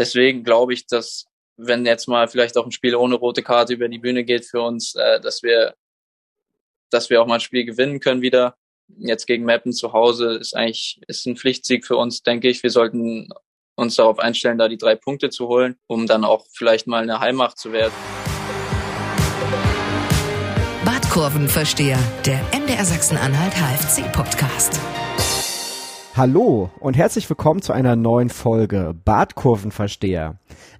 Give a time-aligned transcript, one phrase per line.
[0.00, 1.26] deswegen glaube ich, dass
[1.56, 4.62] wenn jetzt mal vielleicht auch ein Spiel ohne rote Karte über die Bühne geht für
[4.62, 5.74] uns, äh, dass wir,
[6.90, 8.56] dass wir auch mal ein Spiel gewinnen können wieder.
[8.98, 12.62] Jetzt gegen Mappen zu Hause ist eigentlich ist ein Pflichtsieg für uns, denke ich.
[12.62, 13.28] Wir sollten
[13.76, 17.20] uns darauf einstellen, da die drei Punkte zu holen, um dann auch vielleicht mal eine
[17.20, 17.92] Heimmacht zu werden.
[20.84, 24.80] Badkurvenversteher, der MDR Sachsen-Anhalt HFC Podcast.
[26.20, 30.34] Hallo und herzlich willkommen zu einer neuen Folge Badkurvenversteher,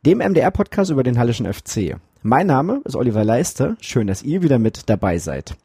[0.04, 1.96] dem MDR-Podcast über den Hallischen FC.
[2.22, 3.78] Mein Name ist Oliver Leiste.
[3.80, 5.56] Schön, dass ihr wieder mit dabei seid.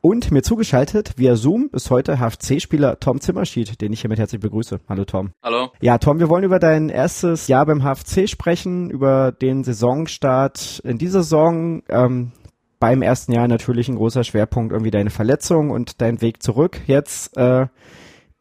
[0.00, 4.80] Und mir zugeschaltet via Zoom ist heute HFC-Spieler Tom Zimmerschied, den ich hiermit herzlich begrüße.
[4.88, 5.30] Hallo Tom.
[5.44, 5.68] Hallo.
[5.80, 10.98] Ja, Tom, wir wollen über dein erstes Jahr beim HFC sprechen, über den Saisonstart in
[10.98, 11.84] dieser Saison.
[11.88, 12.32] Ähm,
[12.80, 16.80] beim ersten Jahr natürlich ein großer Schwerpunkt irgendwie deine Verletzung und dein Weg zurück.
[16.88, 17.68] Jetzt äh,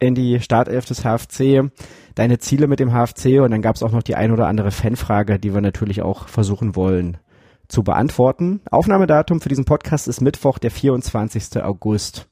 [0.03, 1.71] in die Startelf des HFC,
[2.15, 4.71] deine Ziele mit dem HFC und dann gab es auch noch die ein oder andere
[4.71, 7.17] Fanfrage, die wir natürlich auch versuchen wollen
[7.67, 8.61] zu beantworten.
[8.69, 11.63] Aufnahmedatum für diesen Podcast ist Mittwoch, der 24.
[11.63, 12.27] August.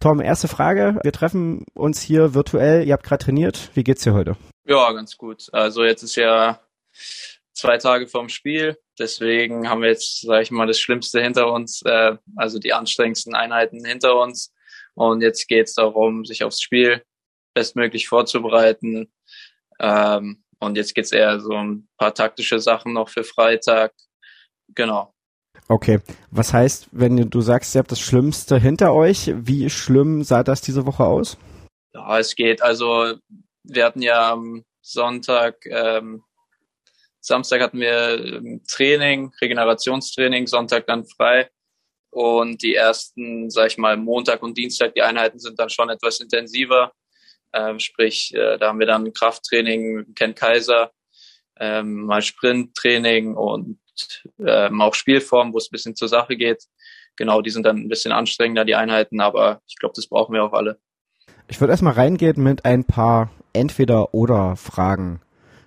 [0.00, 0.98] Tom, erste Frage.
[1.02, 2.86] Wir treffen uns hier virtuell.
[2.86, 3.70] Ihr habt gerade trainiert.
[3.74, 4.36] Wie geht's dir heute?
[4.64, 5.48] Ja, ganz gut.
[5.52, 6.60] Also jetzt ist ja
[7.52, 8.78] zwei Tage vorm Spiel.
[8.98, 13.34] Deswegen haben wir jetzt, sage ich mal, das Schlimmste hinter uns, äh, also die anstrengendsten
[13.34, 14.54] Einheiten hinter uns.
[14.94, 17.02] Und jetzt geht es darum, sich aufs Spiel
[17.54, 19.12] bestmöglich vorzubereiten.
[19.78, 23.92] Ähm, und jetzt geht es eher so ein paar taktische Sachen noch für Freitag.
[24.74, 25.12] Genau.
[25.68, 30.42] Okay, was heißt, wenn du sagst, ihr habt das Schlimmste hinter euch, wie schlimm sah
[30.42, 31.38] das diese Woche aus?
[31.94, 32.62] Ja, es geht.
[32.62, 33.14] Also
[33.64, 36.22] wir hatten ja am Sonntag, ähm,
[37.20, 41.50] Samstag hatten wir ähm, Training, Regenerationstraining, Sonntag dann frei.
[42.10, 46.20] Und die ersten, sag ich mal, Montag und Dienstag, die Einheiten sind dann schon etwas
[46.20, 46.92] intensiver.
[47.52, 50.92] Ähm, sprich, äh, da haben wir dann Krafttraining, Ken Kaiser,
[51.58, 53.78] ähm, mal Sprinttraining und
[54.38, 56.64] ähm, auch Spielform, wo es ein bisschen zur Sache geht.
[57.16, 60.44] Genau, die sind dann ein bisschen anstrengender, die Einheiten, aber ich glaube, das brauchen wir
[60.44, 60.80] auch alle.
[61.48, 65.20] Ich würde erstmal reingehen mit ein paar Entweder-Oder-Fragen.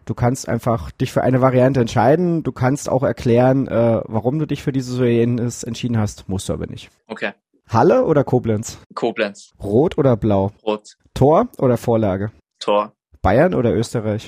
[0.05, 2.43] Du kannst einfach dich für eine Variante entscheiden.
[2.43, 6.27] Du kannst auch erklären, äh, warum du dich für diese Sojenes entschieden hast.
[6.27, 6.89] Musst du aber nicht.
[7.07, 7.31] Okay.
[7.69, 8.79] Halle oder Koblenz?
[8.93, 9.53] Koblenz.
[9.61, 10.51] Rot oder blau?
[10.63, 10.97] Rot.
[11.13, 12.31] Tor oder Vorlage?
[12.59, 12.93] Tor.
[13.21, 14.27] Bayern oder Österreich?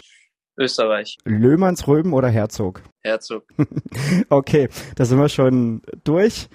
[0.57, 1.17] Österreich.
[1.25, 2.81] Löhmanns, Röben oder Herzog?
[3.03, 3.45] Herzog.
[4.29, 6.47] okay, da sind wir schon durch.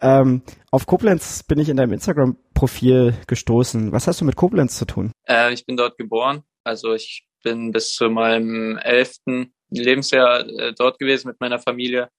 [0.00, 3.90] Ähm, auf Koblenz bin ich in deinem Instagram-Profil gestoßen.
[3.90, 5.10] Was hast du mit Koblenz zu tun?
[5.26, 6.44] Äh, ich bin dort geboren.
[6.62, 12.10] Also ich bin bis zu meinem elften Lebensjahr äh, dort gewesen mit meiner Familie.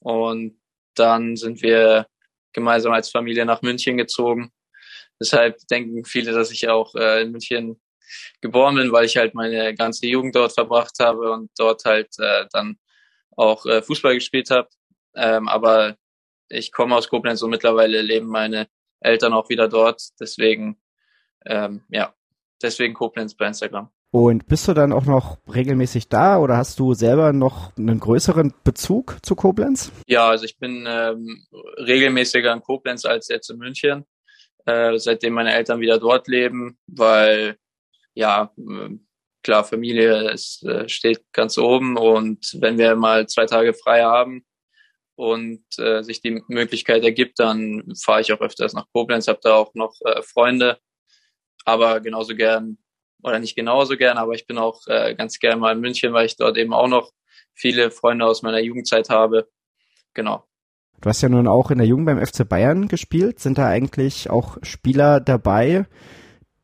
[0.00, 0.60] Und
[0.94, 2.06] dann sind wir
[2.52, 4.50] gemeinsam als Familie nach München gezogen.
[5.20, 7.80] Deshalb denken viele, dass ich auch äh, in München
[8.40, 12.46] geboren bin, weil ich halt meine ganze Jugend dort verbracht habe und dort halt äh,
[12.52, 12.76] dann
[13.36, 14.68] auch Fußball gespielt habe.
[15.14, 15.96] Ähm, aber
[16.50, 18.68] ich komme aus Koblenz und mittlerweile leben meine
[19.00, 20.02] Eltern auch wieder dort.
[20.20, 20.76] Deswegen,
[21.46, 22.14] ähm, ja,
[22.60, 23.90] deswegen Koblenz bei Instagram.
[24.14, 28.52] Und bist du dann auch noch regelmäßig da oder hast du selber noch einen größeren
[28.62, 29.90] Bezug zu Koblenz?
[30.06, 31.46] Ja, also ich bin ähm,
[31.78, 34.04] regelmäßiger in Koblenz als jetzt in München,
[34.66, 37.56] äh, seitdem meine Eltern wieder dort leben, weil
[38.12, 38.90] ja, äh,
[39.42, 44.44] klar, Familie ist, äh, steht ganz oben und wenn wir mal zwei Tage frei haben
[45.14, 49.54] und äh, sich die Möglichkeit ergibt, dann fahre ich auch öfters nach Koblenz, habe da
[49.54, 50.78] auch noch äh, Freunde,
[51.64, 52.76] aber genauso gern
[53.22, 56.26] oder nicht genauso gern, aber ich bin auch äh, ganz gern mal in München, weil
[56.26, 57.10] ich dort eben auch noch
[57.54, 59.48] viele Freunde aus meiner Jugendzeit habe.
[60.14, 60.44] Genau.
[61.00, 63.40] Du hast ja nun auch in der Jugend beim FC Bayern gespielt.
[63.40, 65.86] Sind da eigentlich auch Spieler dabei,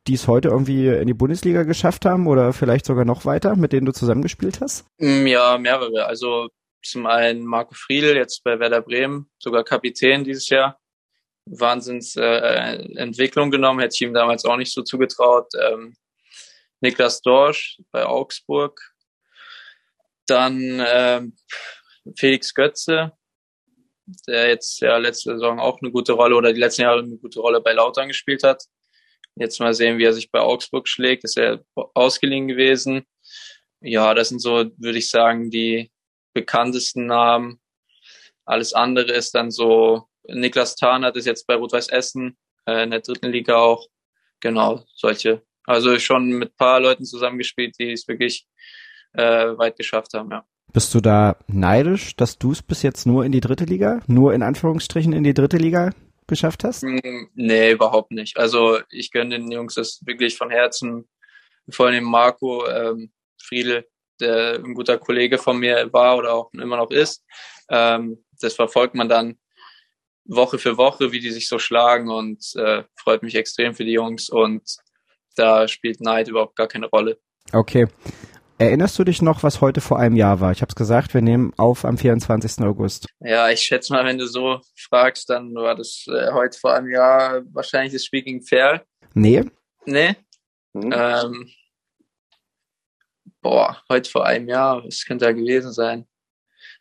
[0.07, 3.73] die es heute irgendwie in die Bundesliga geschafft haben oder vielleicht sogar noch weiter, mit
[3.73, 4.85] denen du zusammengespielt hast?
[4.97, 6.05] Mm, ja, mehrere.
[6.05, 6.47] Also
[6.81, 10.79] zum einen Marco Friedl, jetzt bei Werder Bremen, sogar Kapitän dieses Jahr.
[11.45, 15.47] Wahnsinns äh, Entwicklung genommen, hätte ich ihm damals auch nicht so zugetraut.
[15.59, 15.95] Ähm,
[16.81, 18.79] Niklas Dorsch bei Augsburg.
[20.27, 21.35] Dann ähm,
[22.15, 23.13] Felix Götze,
[24.27, 27.39] der jetzt ja letzte Saison auch eine gute Rolle oder die letzten Jahre eine gute
[27.39, 28.63] Rolle bei Lautern gespielt hat.
[29.35, 31.23] Jetzt mal sehen, wie er sich bei Augsburg schlägt.
[31.23, 33.05] Ist er ausgeliehen gewesen.
[33.81, 35.91] Ja, das sind so, würde ich sagen, die
[36.33, 37.61] bekanntesten Namen.
[38.45, 43.01] Alles andere ist dann so, Niklas Tarnert ist jetzt bei Rot-Weiß Essen, äh, in der
[43.01, 43.87] dritten Liga auch.
[44.41, 48.47] Genau, solche also schon mit paar Leuten zusammengespielt, die es wirklich
[49.13, 50.43] äh, weit geschafft haben, ja.
[50.73, 54.33] Bist du da neidisch, dass du es bis jetzt nur in die dritte Liga, nur
[54.33, 55.91] in Anführungsstrichen in die dritte Liga
[56.27, 56.83] geschafft hast?
[56.83, 58.37] Mm, nee, überhaupt nicht.
[58.37, 61.07] Also ich gönne den Jungs das wirklich von Herzen.
[61.69, 63.11] Vor allem Marco, ähm,
[63.41, 63.87] Friedel,
[64.19, 67.23] der ein guter Kollege von mir war oder auch immer noch ist.
[67.69, 69.37] Ähm, das verfolgt man dann
[70.25, 73.93] Woche für Woche, wie die sich so schlagen und äh, freut mich extrem für die
[73.93, 74.63] Jungs und
[75.39, 77.19] da spielt Neid überhaupt gar keine Rolle.
[77.53, 77.87] Okay.
[78.57, 80.51] Erinnerst du dich noch, was heute vor einem Jahr war?
[80.51, 82.65] Ich habe es gesagt, wir nehmen auf am 24.
[82.65, 83.07] August.
[83.21, 86.89] Ja, ich schätze mal, wenn du so fragst, dann war das äh, heute vor einem
[86.89, 88.85] Jahr wahrscheinlich das Spiel gegen Ferl.
[89.13, 89.45] Nee.
[89.85, 90.15] Nee.
[90.73, 90.91] Hm.
[90.93, 91.49] Ähm,
[93.41, 96.05] boah, heute vor einem Jahr, was könnte da gewesen sein?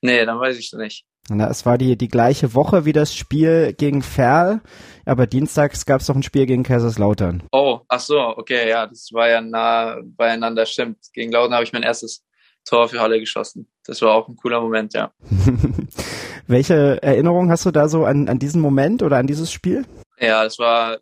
[0.03, 1.07] Nee, dann weiß ich es nicht.
[1.31, 4.61] Na, es war die, die gleiche Woche wie das Spiel gegen Ferl,
[5.05, 7.43] aber dienstags gab es noch ein Spiel gegen Kaiserslautern.
[7.53, 10.99] Oh, ach so, okay, ja, das war ja nah beieinander, stimmt.
[11.13, 12.25] Gegen Lautern habe ich mein erstes
[12.65, 13.69] Tor für Halle geschossen.
[13.85, 15.13] Das war auch ein cooler Moment, ja.
[16.47, 19.85] Welche Erinnerung hast du da so an, an diesen Moment oder an dieses Spiel?
[20.19, 20.99] Ja, es war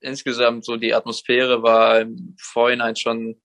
[0.00, 3.40] insgesamt so, die Atmosphäre war im Vorhinein schon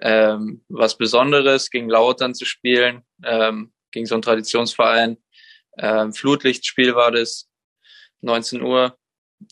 [0.00, 5.18] ähm, was Besonderes, gegen Lautern zu spielen, ähm, gegen so einen Traditionsverein
[5.80, 7.48] ähm, Flutlichtspiel war das,
[8.22, 8.96] 19 Uhr.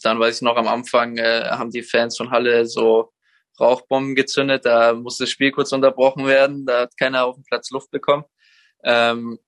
[0.02, 3.12] Dann weiß ich noch, am Anfang äh, haben die Fans von Halle so
[3.58, 4.66] Rauchbomben gezündet.
[4.66, 6.66] Da musste das Spiel kurz unterbrochen werden.
[6.66, 8.24] Da hat keiner auf dem Platz Luft bekommen.
[8.84, 9.38] Ähm,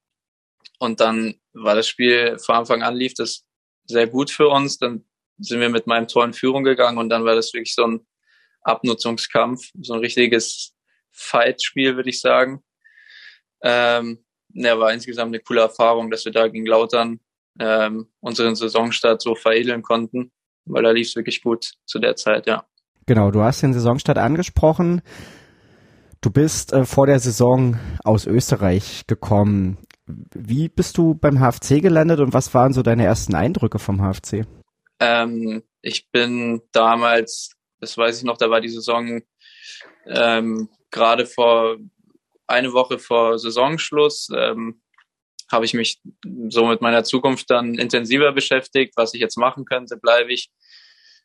[0.79, 3.45] und dann war das Spiel von Anfang an lief das
[3.85, 4.79] sehr gut für uns.
[4.79, 5.05] Dann
[5.39, 8.07] sind wir mit meinem Tor in Führung gegangen und dann war das wirklich so ein
[8.63, 10.75] Abnutzungskampf, so ein richtiges
[11.13, 12.63] Fight-Spiel, würde ich sagen.
[13.63, 14.25] Ähm,
[14.55, 17.21] ja, war insgesamt eine coole Erfahrung, dass wir da gegen Lautern
[17.59, 20.33] ähm, unseren Saisonstart so veredeln konnten,
[20.65, 22.65] weil da lief es wirklich gut zu der Zeit, ja.
[23.07, 25.03] Genau, du hast den Saisonstart angesprochen.
[26.21, 29.79] Du bist äh, vor der Saison aus Österreich gekommen.
[30.07, 34.47] Wie bist du beim HFC gelandet und was waren so deine ersten Eindrücke vom HFC?
[34.99, 39.23] Ähm, ich bin damals, das weiß ich noch, da war die Saison
[40.07, 41.77] ähm, gerade vor
[42.51, 44.83] eine Woche vor Saisonschluss ähm,
[45.51, 46.01] habe ich mich
[46.49, 49.97] so mit meiner Zukunft dann intensiver beschäftigt, was ich jetzt machen könnte.
[49.97, 50.51] Bleibe ich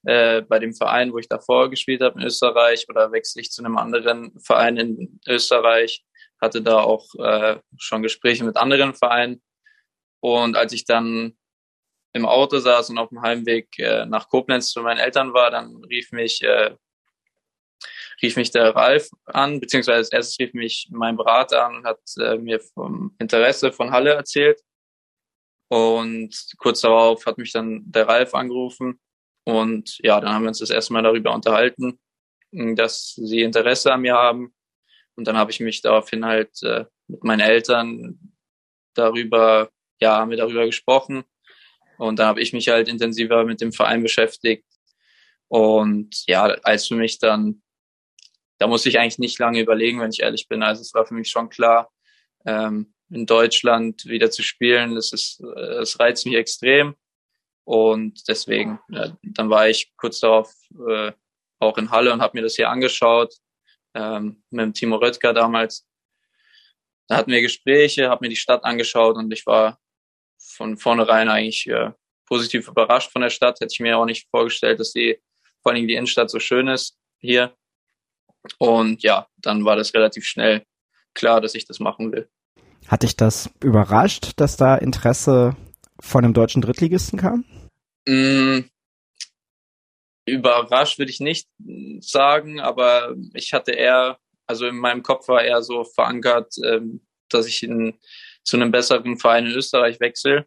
[0.03, 3.63] äh, bei dem Verein, wo ich davor gespielt habe in Österreich oder wechsle ich zu
[3.63, 6.03] einem anderen Verein in Österreich?
[6.41, 9.41] Hatte da auch äh, schon Gespräche mit anderen Vereinen.
[10.19, 11.37] Und als ich dann
[12.13, 15.83] im Auto saß und auf dem Heimweg äh, nach Koblenz zu meinen Eltern war, dann
[15.85, 16.75] rief mich äh,
[18.21, 21.99] rief mich der Ralf an, beziehungsweise als erstes rief mich mein Berater an und hat
[22.19, 24.61] äh, mir vom Interesse von Halle erzählt.
[25.67, 28.99] Und kurz darauf hat mich dann der Ralf angerufen.
[29.43, 31.99] Und ja, dann haben wir uns das erste Mal darüber unterhalten,
[32.51, 34.53] dass sie Interesse an mir haben.
[35.15, 38.19] Und dann habe ich mich daraufhin halt äh, mit meinen Eltern
[38.93, 39.69] darüber,
[39.99, 41.23] ja, haben wir darüber gesprochen.
[41.97, 44.65] Und dann habe ich mich halt intensiver mit dem Verein beschäftigt.
[45.47, 47.61] Und ja, als für mich dann
[48.57, 50.63] da muss ich eigentlich nicht lange überlegen, wenn ich ehrlich bin.
[50.63, 51.91] Also es war für mich schon klar,
[52.45, 54.95] ähm, in Deutschland wieder zu spielen.
[54.95, 56.95] Das ist, äh, es reizt mich extrem.
[57.65, 60.53] Und deswegen, äh, dann war ich kurz darauf
[60.87, 61.11] äh,
[61.59, 63.33] auch in Halle und habe mir das hier angeschaut,
[63.93, 65.87] ähm, mit dem Timo Röttger damals.
[67.07, 69.79] Da hatten wir Gespräche, habe mir die Stadt angeschaut und ich war
[70.37, 71.91] von vornherein eigentlich äh,
[72.27, 73.59] positiv überrascht von der Stadt.
[73.59, 75.19] Hätte ich mir auch nicht vorgestellt, dass die,
[75.61, 77.55] vor allen Dingen die Innenstadt so schön ist hier.
[78.57, 80.65] Und ja, dann war das relativ schnell
[81.13, 82.29] klar, dass ich das machen will.
[82.87, 85.55] Hat dich das überrascht, dass da Interesse
[85.99, 87.45] von einem deutschen Drittligisten kam?
[88.07, 88.69] Mm,
[90.25, 91.49] überrascht würde ich nicht
[91.99, 97.47] sagen, aber ich hatte eher, also in meinem Kopf war eher so verankert, ähm, dass
[97.47, 97.97] ich in,
[98.43, 100.45] zu einem besseren Verein in Österreich wechsle.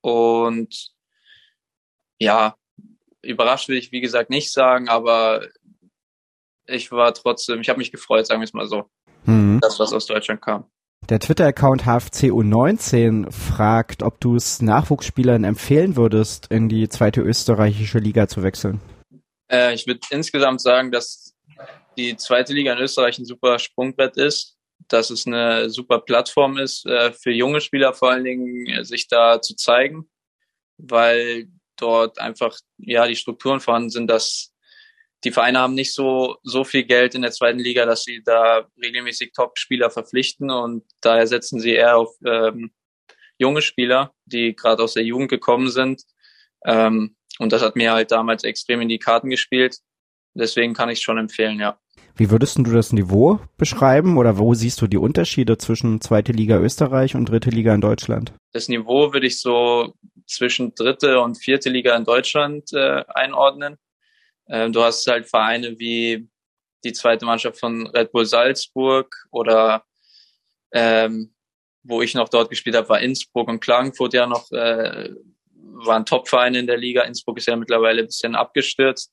[0.00, 0.92] Und
[2.18, 2.56] ja,
[3.22, 5.46] überrascht will ich wie gesagt nicht sagen, aber
[6.70, 8.84] ich war trotzdem, ich habe mich gefreut, sagen wir es mal so,
[9.24, 9.58] mhm.
[9.60, 10.64] das, was aus Deutschland kam.
[11.08, 18.28] Der Twitter-Account HFCU19 fragt, ob du es Nachwuchsspielern empfehlen würdest, in die zweite österreichische Liga
[18.28, 18.80] zu wechseln.
[19.50, 21.34] Äh, ich würde insgesamt sagen, dass
[21.96, 24.56] die zweite Liga in Österreich ein super Sprungbrett ist,
[24.88, 29.08] dass es eine super Plattform ist äh, für junge Spieler vor allen Dingen, äh, sich
[29.08, 30.08] da zu zeigen,
[30.78, 34.52] weil dort einfach ja die Strukturen vorhanden sind, dass
[35.24, 38.66] die Vereine haben nicht so, so viel Geld in der zweiten Liga, dass sie da
[38.82, 42.72] regelmäßig Top-Spieler verpflichten und daher setzen sie eher auf ähm,
[43.38, 46.02] junge Spieler, die gerade aus der Jugend gekommen sind.
[46.64, 49.78] Ähm, und das hat mir halt damals extrem in die Karten gespielt.
[50.34, 51.78] Deswegen kann ich es schon empfehlen, ja.
[52.16, 56.58] Wie würdest du das Niveau beschreiben oder wo siehst du die Unterschiede zwischen zweite Liga
[56.58, 58.32] Österreich und dritte Liga in Deutschland?
[58.52, 59.94] Das Niveau würde ich so
[60.26, 63.76] zwischen dritte und vierte Liga in Deutschland äh, einordnen.
[64.50, 66.28] Ähm, du hast halt Vereine wie
[66.84, 69.84] die zweite Mannschaft von Red Bull Salzburg oder
[70.72, 71.34] ähm,
[71.82, 75.10] wo ich noch dort gespielt habe, war Innsbruck und Klagenfurt ja noch, äh,
[75.54, 77.02] waren Top-Vereine in der Liga.
[77.02, 79.12] Innsbruck ist ja mittlerweile ein bisschen abgestürzt.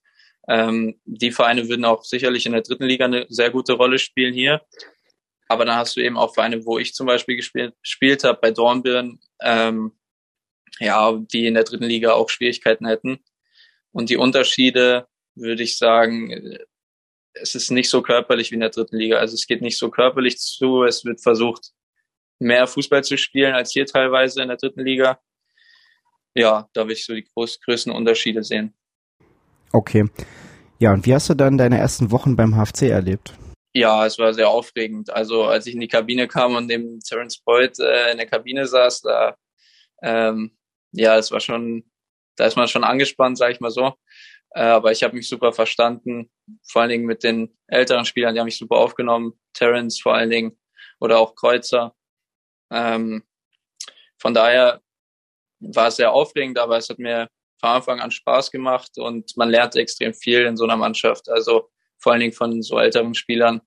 [0.49, 4.33] Ähm, die Vereine würden auch sicherlich in der dritten Liga eine sehr gute Rolle spielen
[4.33, 4.61] hier.
[5.47, 8.51] Aber dann hast du eben auch Vereine, wo ich zum Beispiel gespielt, gespielt habe, bei
[8.51, 9.93] Dornbirn, ähm,
[10.79, 13.19] ja, die in der dritten Liga auch Schwierigkeiten hätten.
[13.91, 15.07] Und die Unterschiede,
[15.39, 16.57] würde ich sagen,
[17.33, 19.17] es ist nicht so körperlich wie in der dritten Liga.
[19.17, 20.83] Also es geht nicht so körperlich zu.
[20.83, 21.71] Es wird versucht,
[22.39, 25.19] mehr Fußball zu spielen als hier teilweise in der dritten Liga.
[26.35, 28.73] Ja, da will ich so die groß, größten Unterschiede sehen.
[29.73, 30.05] Okay.
[30.79, 33.33] Ja, und wie hast du dann deine ersten Wochen beim HFC erlebt?
[33.73, 35.11] Ja, es war sehr aufregend.
[35.11, 38.65] Also als ich in die Kabine kam und neben Terence Boyd äh, in der Kabine
[38.65, 39.35] saß, da
[40.03, 40.57] ähm,
[40.91, 41.83] ja, es war schon,
[42.35, 43.93] da ist man schon angespannt, sag ich mal so.
[44.51, 46.31] Äh, aber ich habe mich super verstanden,
[46.63, 49.39] vor allen Dingen mit den älteren Spielern, die haben mich super aufgenommen.
[49.53, 50.57] Terence vor allen Dingen
[50.99, 51.95] oder auch Kreuzer.
[52.71, 53.23] Ähm,
[54.19, 54.81] von daher
[55.59, 59.49] war es sehr aufregend, aber es hat mir von Anfang an Spaß gemacht und man
[59.49, 61.29] lernt extrem viel in so einer Mannschaft.
[61.29, 63.61] Also vor allen Dingen von so älteren Spielern.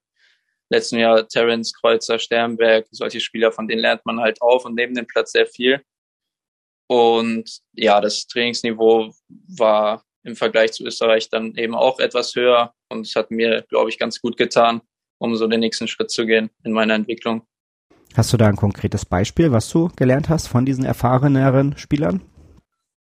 [0.68, 4.94] Letzten Jahr Terence, Kreuzer, Sternberg, solche Spieler, von denen lernt man halt auf und neben
[4.94, 5.82] dem Platz sehr viel.
[6.86, 13.06] Und ja, das Trainingsniveau war im Vergleich zu Österreich dann eben auch etwas höher und
[13.06, 14.82] es hat mir, glaube ich, ganz gut getan,
[15.18, 17.46] um so den nächsten Schritt zu gehen in meiner Entwicklung.
[18.14, 22.22] Hast du da ein konkretes Beispiel, was du gelernt hast von diesen erfahreneren Spielern?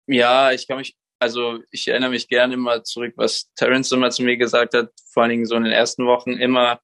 [0.07, 4.23] Ja, ich kann mich, also ich erinnere mich gerne immer zurück, was Terence immer zu
[4.23, 6.81] mir gesagt hat, vor allen Dingen so in den ersten Wochen immer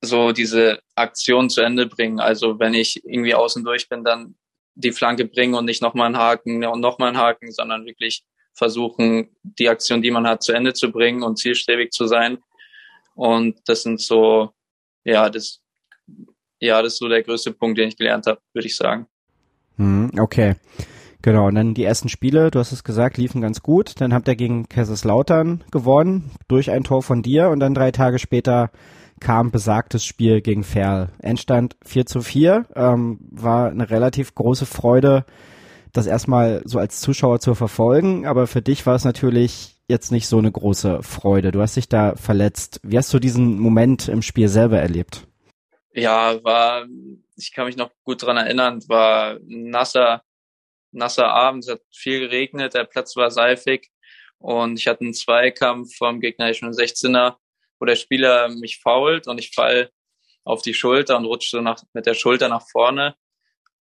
[0.00, 2.20] so diese Aktion zu Ende bringen.
[2.20, 4.34] Also wenn ich irgendwie außen durch bin, dann
[4.74, 9.28] die Flanke bringen und nicht nochmal einen Haken und nochmal einen Haken, sondern wirklich versuchen,
[9.42, 12.38] die Aktion, die man hat, zu Ende zu bringen und zielstrebig zu sein.
[13.14, 14.50] Und das sind so,
[15.04, 15.60] ja, das,
[16.60, 19.06] ja, das ist so der größte Punkt, den ich gelernt habe, würde ich sagen.
[19.76, 20.54] Hm, okay.
[21.22, 24.00] Genau, und dann die ersten Spiele, du hast es gesagt, liefen ganz gut.
[24.00, 28.18] Dann habt ihr gegen Kaiserslautern gewonnen, durch ein Tor von dir und dann drei Tage
[28.18, 28.70] später
[29.20, 31.08] kam besagtes Spiel gegen Ferl.
[31.20, 35.24] Endstand 4 zu 4, ähm, war eine relativ große Freude,
[35.96, 40.26] das erstmal so als Zuschauer zu verfolgen, aber für dich war es natürlich jetzt nicht
[40.26, 41.52] so eine große Freude.
[41.52, 42.80] Du hast dich da verletzt.
[42.82, 45.26] Wie hast du diesen Moment im Spiel selber erlebt?
[45.92, 46.86] Ja, war,
[47.36, 50.22] ich kann mich noch gut dran erinnern, war nasser,
[50.90, 53.90] nasser Abend, es hat viel geregnet, der Platz war seifig
[54.38, 57.36] und ich hatte einen Zweikampf vom gegnerischen 16er,
[57.78, 59.90] wo der Spieler mich fault und ich fall
[60.42, 63.14] auf die Schulter und rutsche so nach, mit der Schulter nach vorne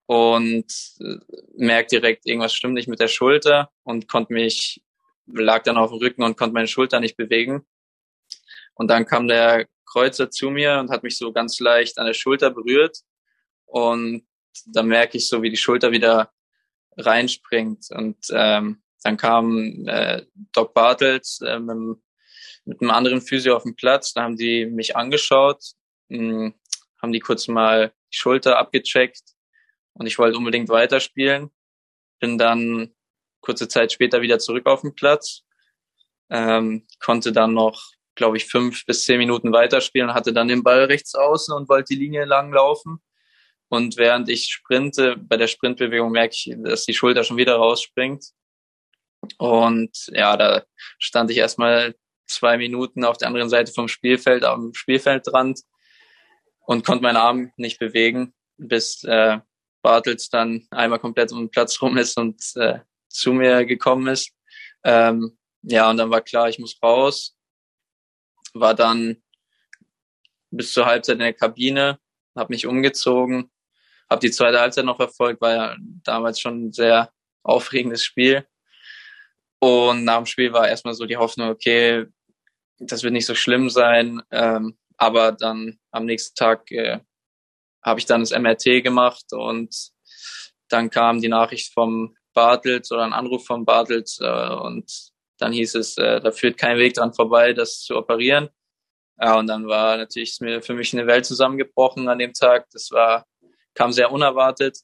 [0.09, 0.65] und
[1.00, 1.17] äh,
[1.55, 4.83] merkt direkt, irgendwas stimmt nicht mit der Schulter und konnte mich,
[5.27, 7.67] lag dann auf dem Rücken und konnte meine Schulter nicht bewegen.
[8.73, 12.15] Und dann kam der Kreuzer zu mir und hat mich so ganz leicht an der
[12.15, 13.00] Schulter berührt.
[13.67, 14.27] Und
[14.65, 16.33] dann merke ich so, wie die Schulter wieder
[16.97, 17.91] reinspringt.
[17.91, 21.99] Und ähm, dann kam äh, Doc Bartels äh, mit,
[22.65, 24.15] mit einem anderen Physio auf den Platz.
[24.15, 25.62] Da haben die mich angeschaut,
[26.09, 26.55] mh, hm,
[27.03, 29.35] haben die kurz mal die Schulter abgecheckt
[29.99, 31.50] und ich wollte unbedingt weiterspielen.
[32.21, 32.95] Bin dann
[33.40, 35.43] kurze Zeit später wieder zurück auf den Platz,
[36.31, 40.85] ähm, konnte dann noch glaube ich, fünf bis zehn Minuten weiterspielen, hatte dann den Ball
[40.85, 43.00] rechts außen und wollte die Linie lang laufen.
[43.69, 48.25] Und während ich sprinte, bei der Sprintbewegung merke ich, dass die Schulter schon wieder rausspringt.
[49.38, 50.64] Und ja, da
[50.99, 51.95] stand ich erstmal
[52.26, 55.61] zwei Minuten auf der anderen Seite vom Spielfeld, am Spielfeldrand
[56.67, 59.38] und konnte meinen Arm nicht bewegen, bis äh,
[59.88, 64.33] Bartels dann einmal komplett um den Platz rum ist und äh, zu mir gekommen ist.
[64.85, 67.38] Ähm, ja, und dann war klar, ich muss raus
[68.54, 69.23] war dann
[70.50, 71.99] bis zur Halbzeit in der Kabine,
[72.37, 73.50] habe mich umgezogen,
[74.09, 78.47] habe die zweite Halbzeit noch verfolgt, war ja damals schon ein sehr aufregendes Spiel.
[79.61, 82.07] Und nach dem Spiel war erstmal so die Hoffnung, okay,
[82.78, 84.23] das wird nicht so schlimm sein.
[84.30, 87.00] Ähm, aber dann am nächsten Tag äh,
[87.88, 89.75] habe ich dann das MRT gemacht und
[90.68, 95.75] dann kam die Nachricht vom Bartels oder ein Anruf vom Bartels äh, und dann hieß
[95.76, 98.49] es, äh, da führt kein Weg dran vorbei, das zu operieren.
[99.21, 102.68] Ja, und dann war natürlich für mich eine Welt zusammengebrochen an dem Tag.
[102.71, 103.26] Das war,
[103.75, 104.78] kam sehr unerwartet.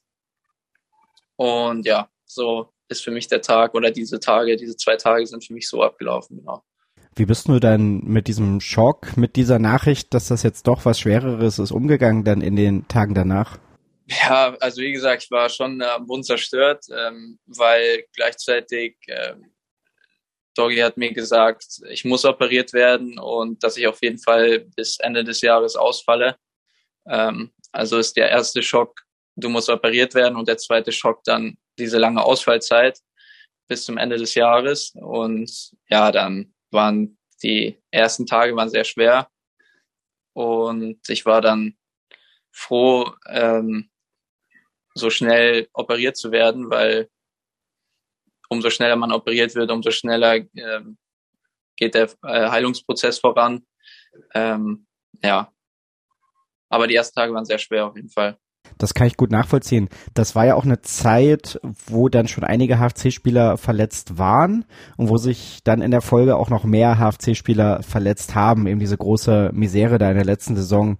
[1.37, 5.45] Und ja, so ist für mich der Tag oder diese Tage, diese zwei Tage sind
[5.45, 6.63] für mich so abgelaufen, genau.
[7.17, 10.99] Wie bist du dann mit diesem Schock, mit dieser Nachricht, dass das jetzt doch was
[10.99, 13.57] Schwereres ist, umgegangen dann in den Tagen danach?
[14.07, 19.55] Ja, also wie gesagt, ich war schon am äh, Bund zerstört, ähm, weil gleichzeitig ähm,
[20.55, 24.99] Doggy hat mir gesagt, ich muss operiert werden und dass ich auf jeden Fall bis
[24.99, 26.35] Ende des Jahres ausfalle.
[27.07, 29.01] Ähm, also ist der erste Schock,
[29.35, 32.99] du musst operiert werden und der zweite Schock dann diese lange Ausfallzeit
[33.67, 34.93] bis zum Ende des Jahres.
[34.95, 39.29] Und ja, dann waren die ersten Tage waren sehr schwer
[40.33, 41.77] und ich war dann
[42.51, 43.89] froh, ähm,
[44.93, 47.09] so schnell operiert zu werden, weil
[48.49, 50.97] umso schneller man operiert wird, umso schneller ähm,
[51.75, 53.65] geht der äh, Heilungsprozess voran.
[54.33, 54.87] Ähm,
[55.21, 55.51] ja,
[56.69, 58.37] aber die ersten Tage waren sehr schwer auf jeden Fall.
[58.77, 59.89] Das kann ich gut nachvollziehen.
[60.13, 64.65] Das war ja auch eine Zeit, wo dann schon einige HFC-Spieler verletzt waren
[64.97, 68.67] und wo sich dann in der Folge auch noch mehr HFC-Spieler verletzt haben.
[68.67, 70.97] Eben diese große Misere da in der letzten Saison.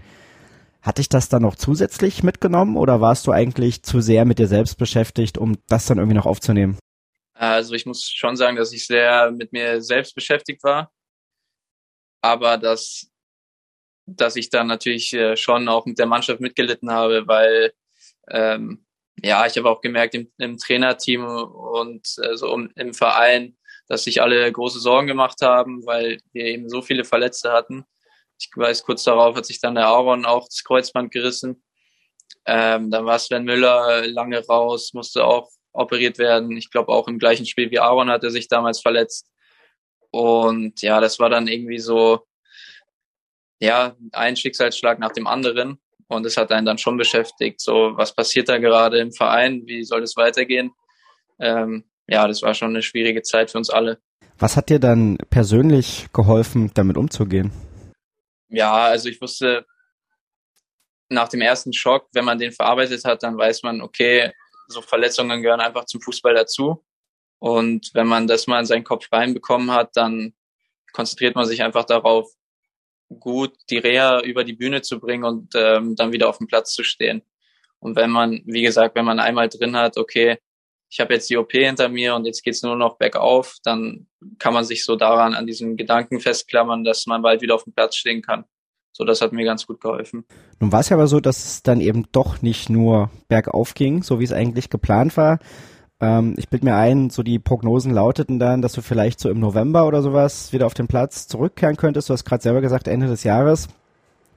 [0.81, 4.48] Hat dich das dann noch zusätzlich mitgenommen oder warst du eigentlich zu sehr mit dir
[4.48, 6.77] selbst beschäftigt, um das dann irgendwie noch aufzunehmen?
[7.34, 10.91] Also ich muss schon sagen, dass ich sehr mit mir selbst beschäftigt war.
[12.22, 13.12] Aber dass
[14.05, 17.74] dass ich dann natürlich äh, schon auch mit der Mannschaft mitgelitten habe, weil
[18.29, 18.85] ähm,
[19.24, 23.57] ja, ich habe auch gemerkt im, im Trainerteam und äh, so im, Verein,
[23.88, 27.85] dass sich alle große Sorgen gemacht haben, weil wir eben so viele Verletzte hatten.
[28.39, 31.63] Ich weiß, kurz darauf hat sich dann der Aaron auch das Kreuzband gerissen.
[32.45, 36.55] Ähm, dann war Sven Müller lange raus, musste auch operiert werden.
[36.57, 39.31] Ich glaube auch im gleichen Spiel wie Aaron hat er sich damals verletzt.
[40.12, 42.25] Und ja, das war dann irgendwie so,
[43.59, 45.79] ja, ein Schicksalsschlag nach dem anderen.
[46.07, 49.83] Und es hat einen dann schon beschäftigt, so was passiert da gerade im Verein, wie
[49.83, 50.71] soll es weitergehen?
[51.39, 54.00] Ähm, ja, das war schon eine schwierige Zeit für uns alle.
[54.38, 57.51] Was hat dir dann persönlich geholfen, damit umzugehen?
[58.50, 59.65] Ja, also ich wusste
[61.09, 64.31] nach dem ersten Schock, wenn man den verarbeitet hat, dann weiß man, okay,
[64.67, 66.83] so Verletzungen gehören einfach zum Fußball dazu.
[67.39, 70.33] Und wenn man das mal in seinen Kopf reinbekommen hat, dann
[70.93, 72.31] konzentriert man sich einfach darauf,
[73.19, 76.74] gut die Reha über die Bühne zu bringen und ähm, dann wieder auf dem Platz
[76.74, 77.21] zu stehen.
[77.79, 80.38] Und wenn man, wie gesagt, wenn man einmal drin hat, okay,
[80.89, 84.07] ich habe jetzt die OP hinter mir und jetzt geht's nur noch bergauf, dann
[84.39, 87.74] kann man sich so daran an diesem Gedanken festklammern, dass man bald wieder auf dem
[87.74, 88.46] Platz stehen kann.
[88.91, 90.25] So, das hat mir ganz gut geholfen.
[90.59, 94.03] Nun war es ja aber so, dass es dann eben doch nicht nur bergauf ging,
[94.03, 95.39] so wie es eigentlich geplant war,
[96.01, 99.40] ähm, ich bilde mir ein, so die Prognosen lauteten dann, dass du vielleicht so im
[99.40, 102.10] November oder sowas wieder auf den Platz zurückkehren könntest.
[102.10, 103.68] Du hast gerade selber gesagt, Ende des Jahres.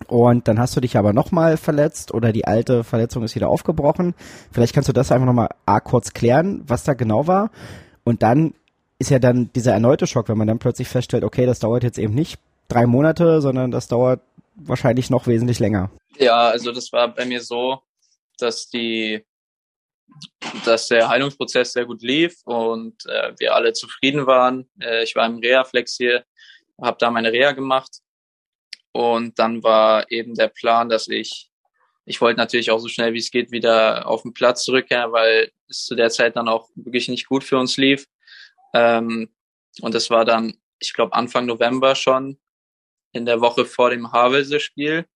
[0.06, 4.14] Und dann hast du dich aber nochmal verletzt oder die alte Verletzung ist wieder aufgebrochen.
[4.52, 7.50] Vielleicht kannst du das einfach nochmal A, kurz klären, was da genau war.
[8.04, 8.54] Und dann
[8.98, 11.98] ist ja dann dieser erneute Schock, wenn man dann plötzlich feststellt, okay, das dauert jetzt
[11.98, 14.20] eben nicht drei Monate, sondern das dauert
[14.54, 15.90] wahrscheinlich noch wesentlich länger.
[16.16, 17.80] Ja, also das war bei mir so,
[18.38, 19.24] dass die
[20.64, 24.68] dass der Heilungsprozess sehr gut lief und äh, wir alle zufrieden waren.
[24.80, 26.24] Äh, ich war im Reha-Flex hier,
[26.80, 28.00] habe da meine Reha gemacht
[28.92, 31.50] und dann war eben der Plan, dass ich,
[32.04, 35.52] ich wollte natürlich auch so schnell wie es geht wieder auf den Platz zurückkehren, weil
[35.68, 38.06] es zu der Zeit dann auch wirklich nicht gut für uns lief.
[38.74, 39.30] Ähm,
[39.80, 42.38] und das war dann, ich glaube, Anfang November schon,
[43.12, 45.06] in der Woche vor dem Havelse-Spiel,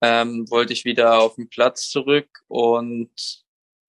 [0.00, 3.41] ähm, wollte ich wieder auf den Platz zurück und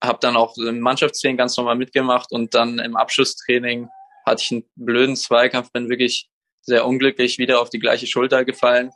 [0.06, 3.88] habe dann auch im Mannschaftstraining ganz normal mitgemacht und dann im Abschlusstraining
[4.26, 6.28] hatte ich einen blöden Zweikampf, bin wirklich
[6.62, 8.90] sehr unglücklich wieder auf die gleiche Schulter gefallen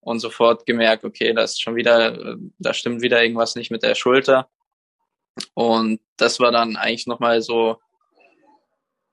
[0.00, 3.94] und sofort gemerkt, okay, da ist schon wieder, da stimmt wieder irgendwas nicht mit der
[3.94, 4.48] Schulter.
[5.54, 7.78] Und das war dann eigentlich nochmal so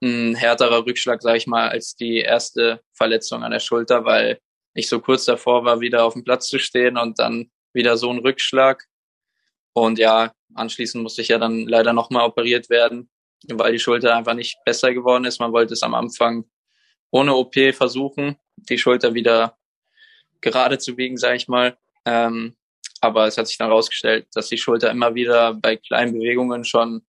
[0.04, 4.39] ein härterer Rückschlag, sage ich mal, als die erste Verletzung an der Schulter, weil
[4.73, 8.10] ich so kurz davor war, wieder auf dem Platz zu stehen und dann wieder so
[8.10, 8.86] ein Rückschlag.
[9.73, 13.10] Und ja, anschließend musste ich ja dann leider nochmal operiert werden,
[13.47, 15.39] weil die Schulter einfach nicht besser geworden ist.
[15.39, 16.45] Man wollte es am Anfang
[17.12, 19.57] ohne OP versuchen, die Schulter wieder
[20.41, 21.77] gerade zu biegen, sage ich mal.
[22.05, 22.55] Ähm,
[23.01, 27.05] aber es hat sich dann herausgestellt, dass die Schulter immer wieder bei kleinen Bewegungen schon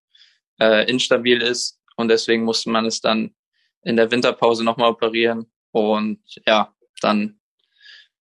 [0.59, 3.35] äh, instabil ist und deswegen musste man es dann
[3.83, 5.51] in der Winterpause nochmal operieren.
[5.73, 7.41] Und ja, dann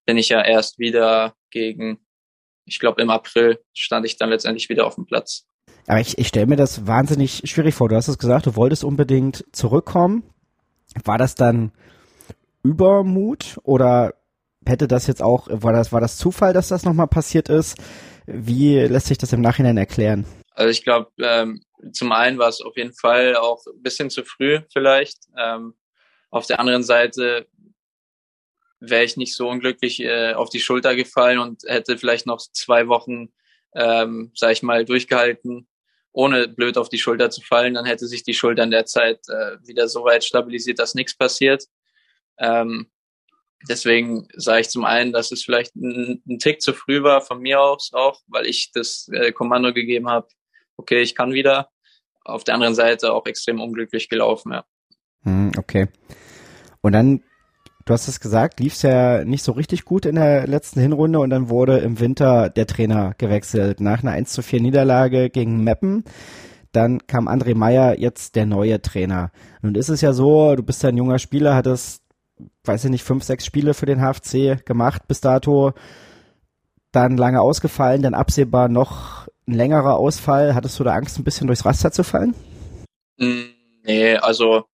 [0.04, 2.04] bin ich ja erst wieder gegen
[2.64, 5.46] ich glaube, im April stand ich dann letztendlich wieder auf dem Platz.
[5.86, 7.88] Aber ich, ich stelle mir das wahnsinnig schwierig vor.
[7.88, 10.22] Du hast es gesagt, du wolltest unbedingt zurückkommen.
[11.04, 11.72] War das dann
[12.62, 14.14] Übermut oder
[14.64, 17.76] hätte das jetzt auch, war das, war das Zufall, dass das nochmal passiert ist?
[18.26, 20.24] Wie lässt sich das im Nachhinein erklären?
[20.54, 24.22] Also ich glaube, ähm, zum einen war es auf jeden Fall auch ein bisschen zu
[24.24, 25.18] früh vielleicht.
[25.36, 25.74] Ähm,
[26.30, 27.46] auf der anderen Seite
[28.82, 32.88] wäre ich nicht so unglücklich äh, auf die Schulter gefallen und hätte vielleicht noch zwei
[32.88, 33.32] Wochen,
[33.74, 35.68] ähm, sag ich mal, durchgehalten
[36.12, 39.20] ohne blöd auf die Schulter zu fallen, dann hätte sich die Schulter in der Zeit
[39.28, 41.64] äh, wieder so weit stabilisiert, dass nichts passiert.
[42.38, 42.90] Ähm,
[43.68, 47.40] deswegen sage ich zum einen, dass es vielleicht ein, ein, Tick zu früh war von
[47.40, 50.28] mir aus auch, weil ich das äh, Kommando gegeben habe,
[50.76, 51.70] okay, ich kann wieder.
[52.24, 54.64] Auf der anderen Seite auch extrem unglücklich gelaufen, ja.
[55.22, 55.88] Hm, okay.
[56.80, 57.24] Und dann
[57.84, 61.18] Du hast es gesagt, lief es ja nicht so richtig gut in der letzten Hinrunde
[61.18, 63.80] und dann wurde im Winter der Trainer gewechselt.
[63.80, 66.04] Nach einer 1 zu 4 Niederlage gegen Meppen.
[66.70, 69.30] Dann kam André Meyer, jetzt der neue Trainer.
[69.62, 72.02] Nun ist es ja so, du bist ja ein junger Spieler, hattest,
[72.64, 75.72] weiß ich nicht, fünf, sechs Spiele für den HFC gemacht bis dato.
[76.92, 80.54] Dann lange ausgefallen, dann absehbar noch ein längerer Ausfall.
[80.54, 82.34] Hattest du da Angst, ein bisschen durchs Raster zu fallen?
[83.18, 83.42] Mm,
[83.84, 84.64] nee, also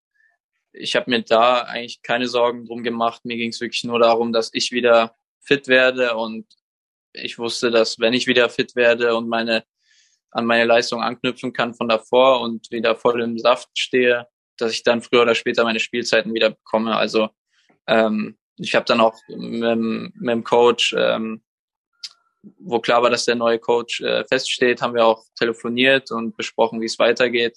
[0.72, 3.24] ich habe mir da eigentlich keine Sorgen drum gemacht.
[3.24, 6.46] Mir ging es wirklich nur darum, dass ich wieder fit werde und
[7.12, 9.64] ich wusste, dass wenn ich wieder fit werde und meine
[10.31, 14.26] an meine Leistung anknüpfen kann von davor und wieder voll im Saft stehe,
[14.59, 16.96] dass ich dann früher oder später meine Spielzeiten wieder bekomme.
[16.96, 17.31] Also
[17.87, 21.42] ähm, ich habe dann auch mit, mit dem Coach, ähm,
[22.59, 26.83] wo klar war, dass der neue Coach äh, feststeht, haben wir auch telefoniert und besprochen,
[26.83, 27.57] wie es weitergeht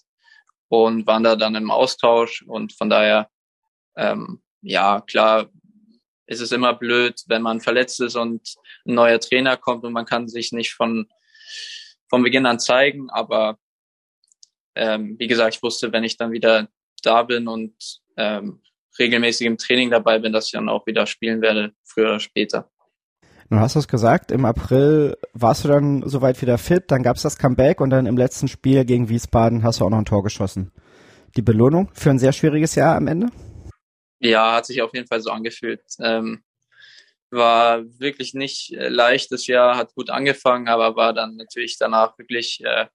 [0.71, 3.29] und waren da dann im Austausch und von daher,
[3.97, 5.49] ähm, ja, klar,
[6.27, 8.55] ist es immer blöd, wenn man verletzt ist und
[8.85, 11.09] ein neuer Trainer kommt und man kann sich nicht von,
[12.09, 13.59] von Beginn an zeigen, aber
[14.75, 16.69] ähm, wie gesagt, ich wusste, wenn ich dann wieder
[17.03, 17.75] da bin und
[18.15, 18.61] ähm,
[18.97, 22.70] regelmäßig im Training dabei bin, dass ich dann auch wieder spielen werde, früher oder später.
[23.51, 27.17] Nun hast du es gesagt, im April warst du dann soweit wieder fit, dann gab
[27.17, 30.05] es das Comeback und dann im letzten Spiel gegen Wiesbaden hast du auch noch ein
[30.05, 30.71] Tor geschossen.
[31.35, 33.27] Die Belohnung für ein sehr schwieriges Jahr am Ende?
[34.19, 35.83] Ja, hat sich auf jeden Fall so angefühlt.
[35.99, 36.45] Ähm,
[37.29, 42.17] war wirklich nicht äh, leicht das Jahr, hat gut angefangen, aber war dann natürlich danach
[42.17, 42.85] wirklich äh,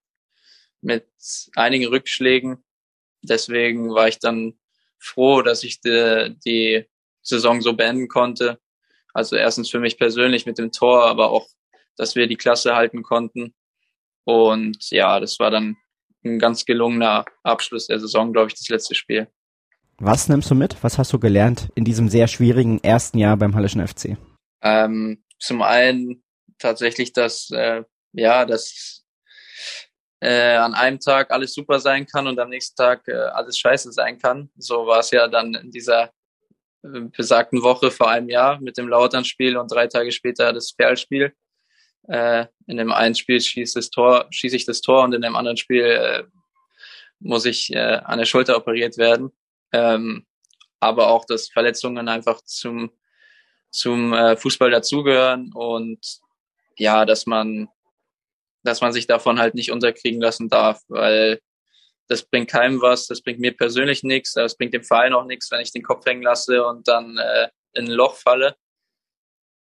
[0.81, 1.07] mit
[1.55, 2.65] einigen Rückschlägen.
[3.21, 4.55] Deswegen war ich dann
[4.99, 6.87] froh, dass ich die, die
[7.21, 8.59] Saison so beenden konnte
[9.17, 11.49] also erstens für mich persönlich mit dem Tor, aber auch,
[11.97, 13.55] dass wir die Klasse halten konnten.
[14.25, 15.77] Und ja, das war dann
[16.23, 19.29] ein ganz gelungener Abschluss der Saison, glaube ich, das letzte Spiel.
[19.99, 20.77] Was nimmst du mit?
[20.83, 24.19] Was hast du gelernt in diesem sehr schwierigen ersten Jahr beim Hallischen FC?
[24.63, 26.23] Ähm, zum einen
[26.59, 29.05] tatsächlich, dass äh, ja, dass
[30.21, 33.93] äh, an einem Tag alles super sein kann und am nächsten Tag äh, alles scheiße
[33.93, 34.51] sein kann.
[34.57, 36.13] So war es ja dann in dieser
[37.17, 41.33] besagten Woche vor einem Jahr mit dem Lautern-Spiel und drei Tage später das Perl-Spiel.
[42.09, 46.25] Äh, in dem einen Spiel schieße ich das Tor und in dem anderen Spiel äh,
[47.19, 49.33] muss ich äh, an der Schulter operiert werden.
[49.73, 50.27] Ähm,
[50.81, 52.91] aber auch, dass Verletzungen einfach zum,
[53.71, 56.21] zum äh, Fußball dazugehören und
[56.77, 57.69] ja, dass man,
[58.63, 61.41] dass man sich davon halt nicht unterkriegen lassen darf, weil
[62.09, 65.51] das bringt keinem was, das bringt mir persönlich nichts, das bringt dem Verein auch nichts,
[65.51, 68.57] wenn ich den Kopf hängen lasse und dann äh, in ein Loch falle.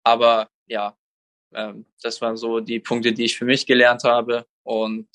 [0.05, 0.97] Aber ja,
[1.55, 4.47] ähm, das waren so die Punkte, die ich für mich gelernt habe.
[4.62, 5.09] Und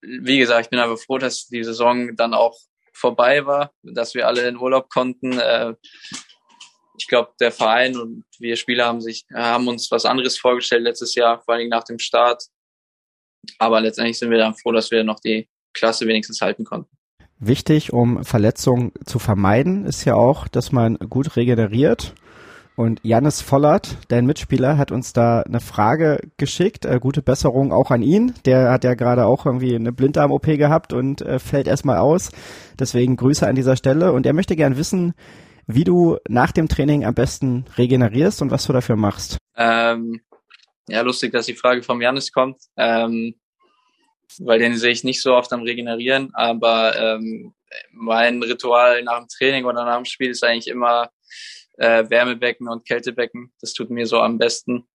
[0.00, 2.56] wie gesagt, ich bin einfach froh, dass die Saison dann auch
[2.92, 5.38] vorbei war, dass wir alle in Urlaub konnten.
[5.38, 5.74] Äh,
[6.98, 11.14] ich glaube, der Verein und wir Spieler haben sich, haben uns was anderes vorgestellt letztes
[11.14, 12.44] Jahr, vor allem nach dem Start.
[13.58, 16.90] Aber letztendlich sind wir dann froh, dass wir noch die Klasse wenigstens halten konnten.
[17.38, 22.14] Wichtig, um Verletzungen zu vermeiden, ist ja auch, dass man gut regeneriert.
[22.74, 26.84] Und Janis Vollert, dein Mitspieler, hat uns da eine Frage geschickt.
[26.84, 28.32] Äh, gute Besserung auch an ihn.
[28.46, 32.30] Der hat ja gerade auch irgendwie eine Blinddarm-OP gehabt und äh, fällt erstmal aus.
[32.78, 34.12] Deswegen Grüße an dieser Stelle.
[34.12, 35.12] Und er möchte gern wissen,
[35.66, 39.36] wie du nach dem Training am besten regenerierst und was du dafür machst.
[39.56, 40.20] Ähm,
[40.88, 43.34] ja, lustig, dass die Frage vom Janis kommt, ähm,
[44.38, 47.54] weil den sehe ich nicht so oft am Regenerieren, aber ähm,
[47.92, 51.10] mein Ritual nach dem Training oder nach dem Spiel ist eigentlich immer
[51.78, 53.52] äh, Wärmebecken und Kältebecken.
[53.60, 54.86] Das tut mir so am besten.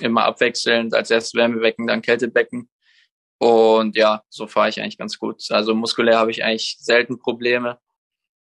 [0.00, 2.68] Immer abwechselnd, als erstes Wärmebecken, dann Kältebecken.
[3.38, 5.42] Und ja, so fahre ich eigentlich ganz gut.
[5.50, 7.78] Also muskulär habe ich eigentlich selten Probleme.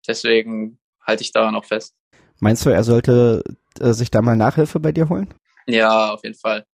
[0.08, 1.96] Deswegen halte ich daran auch fest.
[2.40, 3.44] Meinst du, er sollte
[3.80, 5.34] äh, sich da mal Nachhilfe bei dir holen?
[5.66, 6.66] Ja, auf jeden Fall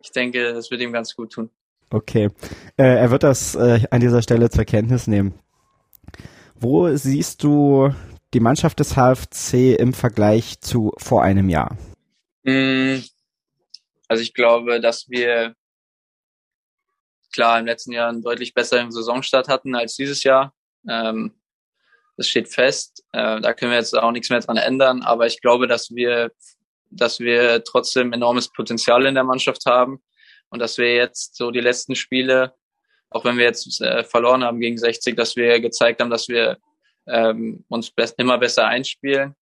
[0.00, 1.50] ich denke, das wird ihm ganz gut tun.
[1.90, 2.30] Okay.
[2.76, 5.34] Äh, er wird das äh, an dieser Stelle zur Kenntnis nehmen.
[6.54, 7.94] Wo siehst du
[8.34, 11.76] die Mannschaft des HFC im Vergleich zu vor einem Jahr?
[12.42, 12.96] Mm,
[14.08, 15.54] also ich glaube, dass wir
[17.32, 20.54] klar im letzten Jahr einen deutlich besseren Saisonstart hatten als dieses Jahr.
[20.88, 21.34] Ähm,
[22.16, 23.04] das steht fest.
[23.12, 25.02] Äh, da können wir jetzt auch nichts mehr dran ändern.
[25.02, 26.32] Aber ich glaube, dass wir
[26.90, 30.02] dass wir trotzdem enormes Potenzial in der Mannschaft haben
[30.50, 32.54] und dass wir jetzt so die letzten Spiele
[33.10, 36.58] auch wenn wir jetzt äh, verloren haben gegen 60, dass wir gezeigt haben, dass wir
[37.06, 39.34] ähm, uns be immer besser einspielen.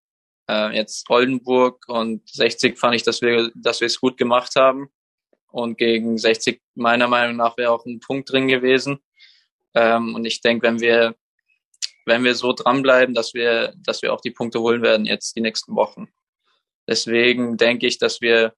[0.48, 4.88] Äh, jetzt Oldenburg und 60 fand ich, dass wir, dass wir es gut gemacht haben.
[5.50, 8.98] Und gegen 60 meiner Meinung nach wäre auch ein Punkt drin gewesen.
[9.74, 11.16] Ähm, und ich denke, wenn wir,
[12.04, 15.40] wenn wir so dranbleiben, dass wir, dass wir auch die Punkte holen werden jetzt die
[15.40, 16.09] nächsten Wochen.
[16.88, 18.55] Deswegen denke ich, dass wir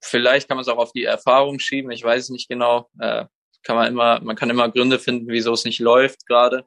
[0.00, 1.90] vielleicht kann man es auch auf die Erfahrung schieben.
[1.90, 2.88] Ich weiß es nicht genau.
[2.98, 3.26] Äh,
[3.62, 6.64] kann man immer, man kann immer Gründe finden, wieso es nicht läuft gerade.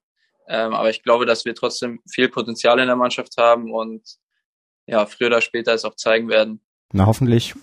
[0.47, 4.03] Ähm, aber ich glaube, dass wir trotzdem viel Potenzial in der Mannschaft haben und
[4.85, 6.61] ja, früher oder später es auch zeigen werden.
[6.91, 7.55] Na, hoffentlich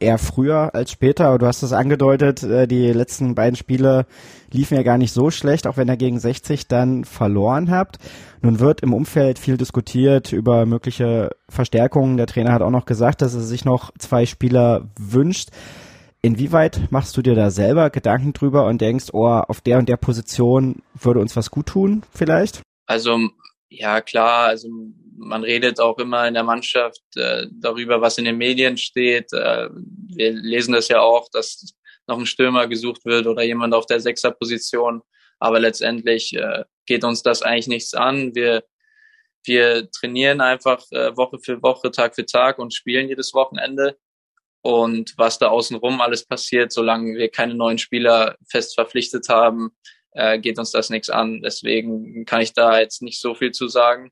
[0.00, 4.06] eher früher als später, aber du hast es angedeutet, äh, die letzten beiden Spiele
[4.50, 7.98] liefen ja gar nicht so schlecht, auch wenn ihr gegen 60 dann verloren habt.
[8.40, 12.16] Nun wird im Umfeld viel diskutiert über mögliche Verstärkungen.
[12.16, 15.50] Der Trainer hat auch noch gesagt, dass er sich noch zwei Spieler wünscht.
[16.22, 19.96] Inwieweit machst du dir da selber Gedanken drüber und denkst, oh, auf der und der
[19.96, 22.62] Position würde uns was gut tun, vielleicht?
[22.86, 23.18] Also,
[23.72, 24.68] ja, klar, also
[25.16, 29.32] man redet auch immer in der Mannschaft äh, darüber, was in den Medien steht.
[29.32, 31.74] Äh, wir lesen das ja auch, dass
[32.06, 35.02] noch ein Stürmer gesucht wird oder jemand auf der Sechserposition.
[35.38, 38.34] Aber letztendlich äh, geht uns das eigentlich nichts an.
[38.34, 38.64] Wir,
[39.44, 43.96] wir trainieren einfach äh, Woche für Woche, Tag für Tag und spielen jedes Wochenende
[44.62, 49.72] und was da außenrum alles passiert, solange wir keine neuen Spieler fest verpflichtet haben,
[50.12, 51.40] äh, geht uns das nichts an.
[51.42, 54.10] Deswegen kann ich da jetzt nicht so viel zu sagen.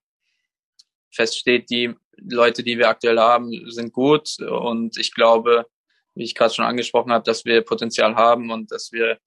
[1.11, 5.67] Fest steht, die Leute, die wir aktuell haben, sind gut und ich glaube,
[6.15, 9.19] wie ich gerade schon angesprochen habe, dass wir Potenzial haben und dass wir,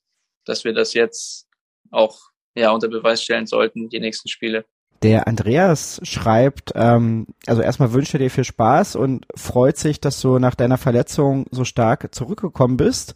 [0.46, 1.48] dass wir das jetzt
[1.92, 2.20] auch
[2.56, 4.66] ja unter Beweis stellen sollten, die nächsten Spiele.
[5.02, 10.40] Der Andreas schreibt, ähm, also erstmal wünsche dir viel Spaß und freut sich, dass du
[10.40, 13.16] nach deiner Verletzung so stark zurückgekommen bist.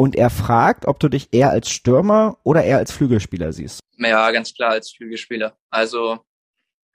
[0.00, 3.80] Und er fragt, ob du dich eher als Stürmer oder eher als Flügelspieler siehst.
[3.96, 5.58] Ja, ganz klar als Flügelspieler.
[5.70, 6.20] Also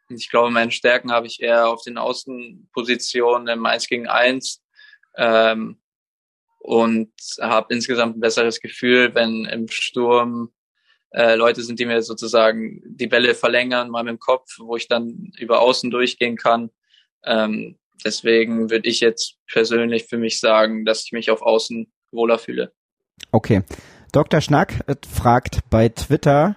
[0.07, 4.63] ich glaube, meine Stärken habe ich eher auf den Außenpositionen im 1 gegen 1
[5.17, 5.81] ähm,
[6.59, 7.11] und
[7.41, 10.53] habe insgesamt ein besseres Gefühl, wenn im Sturm
[11.11, 14.87] äh, Leute sind, die mir sozusagen die Bälle verlängern, mal mit dem Kopf, wo ich
[14.87, 16.69] dann über außen durchgehen kann.
[17.25, 22.39] Ähm, deswegen würde ich jetzt persönlich für mich sagen, dass ich mich auf Außen wohler
[22.39, 22.73] fühle.
[23.31, 23.63] Okay.
[24.11, 24.41] Dr.
[24.41, 26.55] Schnack fragt bei Twitter,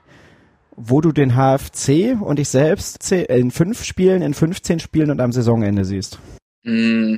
[0.77, 5.33] wo du den HFC und dich selbst in fünf Spielen, in 15 Spielen und am
[5.33, 6.19] Saisonende siehst.
[6.64, 7.16] Mm.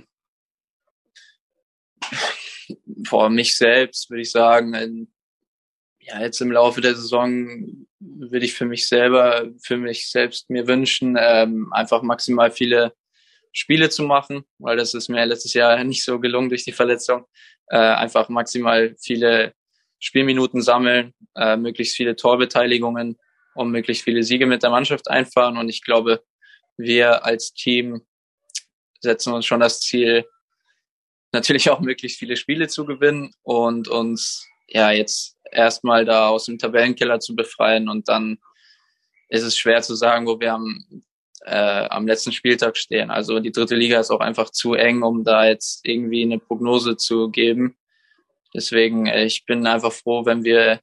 [3.05, 5.09] Vor mich selbst würde ich sagen, in
[6.09, 10.67] ja, jetzt im Laufe der Saison würde ich für mich selber, für mich selbst mir
[10.67, 12.95] wünschen, ähm, einfach maximal viele
[13.59, 17.25] Spiele zu machen, weil das ist mir letztes Jahr nicht so gelungen durch die Verletzung.
[17.67, 19.53] Äh, einfach maximal viele
[19.99, 23.19] Spielminuten sammeln, äh, möglichst viele Torbeteiligungen
[23.55, 25.59] und möglichst viele Siege mit der Mannschaft einfahren.
[25.59, 26.23] Und ich glaube,
[26.77, 28.03] wir als Team
[29.01, 30.25] setzen uns schon das Ziel,
[31.33, 36.59] natürlich auch möglichst viele Spiele zu gewinnen und uns ja jetzt erstmal da aus dem
[36.59, 38.39] Tabellenkeller zu befreien und dann
[39.29, 41.03] ist es schwer zu sagen, wo wir am,
[41.45, 43.11] äh, am letzten Spieltag stehen.
[43.11, 46.97] Also die dritte Liga ist auch einfach zu eng, um da jetzt irgendwie eine Prognose
[46.97, 47.77] zu geben.
[48.55, 50.81] Deswegen, äh, ich bin einfach froh, wenn wir,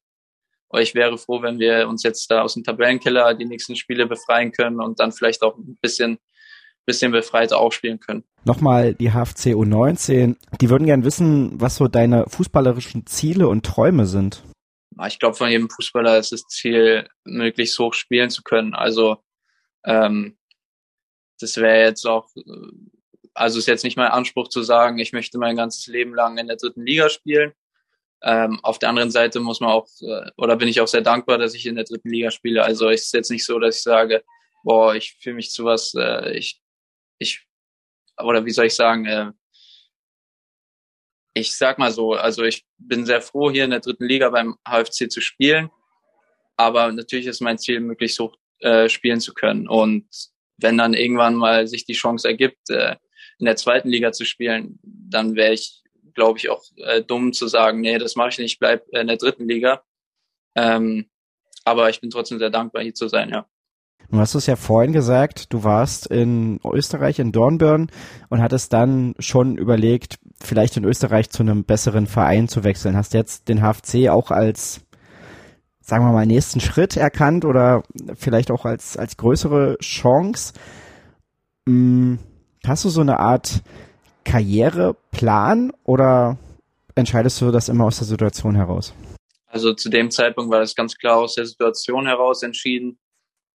[0.69, 4.07] oder ich wäre froh, wenn wir uns jetzt da aus dem Tabellenkeller die nächsten Spiele
[4.07, 6.19] befreien können und dann vielleicht auch ein bisschen
[6.85, 8.23] bisschen befreiter auch spielen können.
[8.43, 10.35] Nochmal die HFC U19.
[10.61, 14.43] Die würden gern wissen, was so deine fußballerischen Ziele und Träume sind.
[15.07, 18.73] Ich glaube, von jedem Fußballer ist das Ziel, möglichst hoch spielen zu können.
[18.73, 19.17] Also
[19.83, 20.37] ähm,
[21.39, 22.29] das wäre jetzt auch,
[23.33, 26.47] also ist jetzt nicht mein Anspruch zu sagen, ich möchte mein ganzes Leben lang in
[26.47, 27.53] der dritten Liga spielen.
[28.23, 31.37] Ähm, auf der anderen Seite muss man auch, äh, oder bin ich auch sehr dankbar,
[31.37, 32.63] dass ich in der dritten Liga spiele.
[32.63, 34.23] Also ist jetzt nicht so, dass ich sage,
[34.63, 36.61] boah, ich fühle mich zu was, äh, ich
[37.19, 37.45] ich,
[38.17, 39.31] oder wie soll ich sagen, äh,
[41.33, 44.57] ich sag mal so, also ich bin sehr froh, hier in der dritten Liga beim
[44.67, 45.69] HFC zu spielen.
[46.55, 49.67] Aber natürlich ist mein Ziel, möglichst hoch äh, spielen zu können.
[49.67, 50.07] Und
[50.57, 52.95] wenn dann irgendwann mal sich die Chance ergibt, äh,
[53.39, 57.47] in der zweiten Liga zu spielen, dann wäre ich, glaube ich, auch äh, dumm zu
[57.47, 59.83] sagen, nee, das mache ich nicht, bleib in der dritten Liga.
[60.55, 61.09] Ähm,
[61.65, 63.47] aber ich bin trotzdem sehr dankbar, hier zu sein, ja.
[64.11, 67.89] Du hast es ja vorhin gesagt, du warst in Österreich, in Dornbirn
[68.29, 72.95] und hattest dann schon überlegt, vielleicht in Österreich zu einem besseren Verein zu wechseln.
[72.95, 74.84] Hast jetzt den HFC auch als,
[75.85, 77.83] sagen wir mal, nächsten Schritt erkannt oder
[78.15, 80.53] vielleicht auch als, als größere Chance.
[81.67, 82.17] Hm,
[82.65, 83.61] hast du so eine Art
[84.23, 86.39] Karriereplan oder
[86.95, 88.95] entscheidest du das immer aus der Situation heraus?
[89.45, 92.97] Also zu dem Zeitpunkt war das ganz klar aus der Situation heraus entschieden.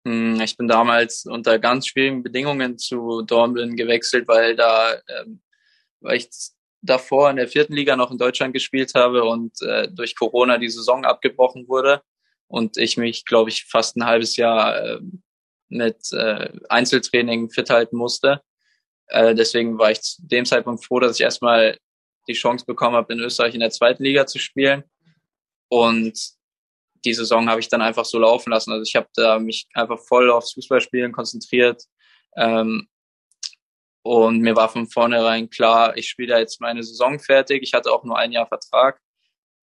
[0.05, 5.43] Hm, ich bin damals unter ganz schwierigen Bedingungen zu Dornbirn gewechselt, weil da, ähm,
[6.01, 6.29] weil ich
[6.83, 10.69] davor in der vierten Liga noch in Deutschland gespielt habe und äh, durch Corona die
[10.69, 12.03] Saison abgebrochen wurde
[12.49, 15.01] und ich mich, glaube ich, fast ein halbes Jahr äh,
[15.69, 18.43] mit äh, Einzeltraining fit halten musste.
[19.09, 21.79] Äh, deswegen war ich zu dem Zeitpunkt froh, dass ich erstmal
[22.29, 24.85] die Chance bekommen habe, in Österreich in der zweiten Liga zu spielen.
[25.69, 26.19] Und
[27.05, 28.73] die Saison habe ich dann einfach so laufen lassen.
[28.73, 31.85] Also ich habe da mich einfach voll aufs Fußballspielen konzentriert.
[32.37, 32.89] Ähm,
[34.03, 37.63] und mir war von vornherein klar, ich spiele da jetzt meine Saison fertig.
[37.63, 39.01] Ich hatte auch nur ein Jahr Vertrag.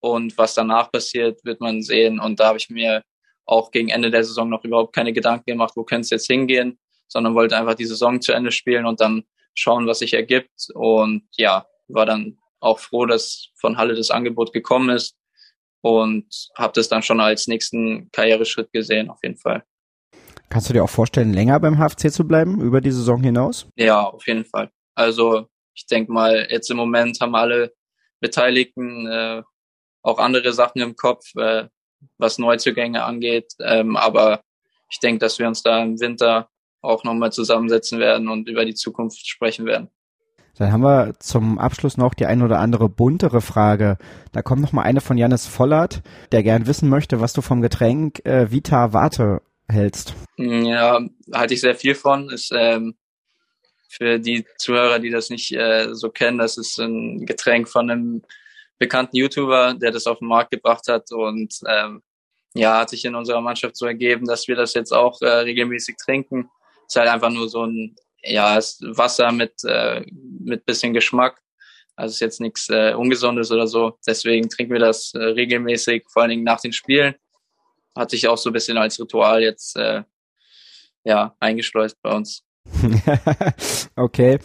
[0.03, 2.19] Und was danach passiert, wird man sehen.
[2.19, 3.03] Und da habe ich mir
[3.45, 6.77] auch gegen Ende der Saison noch überhaupt keine Gedanken gemacht, wo könnte es jetzt hingehen,
[7.07, 9.23] sondern wollte einfach die Saison zu Ende spielen und dann
[9.55, 10.67] schauen, was sich ergibt.
[10.73, 15.15] Und ja, war dann auch froh, dass von Halle das Angebot gekommen ist
[15.79, 19.63] und habe das dann schon als nächsten Karriereschritt gesehen, auf jeden Fall.
[20.49, 23.67] Kannst du dir auch vorstellen, länger beim HFC zu bleiben, über die Saison hinaus?
[23.77, 24.69] Ja, auf jeden Fall.
[24.95, 27.73] Also ich denke mal, jetzt im Moment haben alle
[28.19, 29.43] Beteiligten äh,
[30.03, 31.67] auch andere Sachen im Kopf, äh,
[32.17, 33.53] was Neuzugänge angeht.
[33.59, 34.41] Ähm, aber
[34.91, 36.49] ich denke, dass wir uns da im Winter
[36.81, 39.89] auch nochmal zusammensetzen werden und über die Zukunft sprechen werden.
[40.57, 43.97] Dann haben wir zum Abschluss noch die ein oder andere buntere Frage.
[44.33, 47.61] Da kommt noch mal eine von Janis Vollert, der gern wissen möchte, was du vom
[47.61, 50.13] Getränk äh, Vita Warte hältst.
[50.37, 50.99] Ja,
[51.33, 52.29] halte ich sehr viel von.
[52.29, 52.95] Ist ähm,
[53.89, 58.21] für die Zuhörer, die das nicht äh, so kennen, das ist ein Getränk von einem
[58.83, 62.03] bekannten YouTuber, der das auf den Markt gebracht hat und ähm,
[62.53, 65.95] ja, hat sich in unserer Mannschaft so ergeben, dass wir das jetzt auch äh, regelmäßig
[65.95, 66.49] trinken.
[66.85, 70.05] Ist halt einfach nur so ein ja, ist Wasser mit äh,
[70.39, 71.41] mit bisschen Geschmack.
[71.95, 73.97] Also ist jetzt nichts äh, Ungesundes oder so.
[74.05, 77.15] Deswegen trinken wir das äh, regelmäßig, vor allen Dingen nach den Spielen.
[77.95, 80.03] Hat sich auch so ein bisschen als Ritual jetzt äh,
[81.03, 82.43] ja eingeschleust bei uns.
[83.95, 84.39] okay.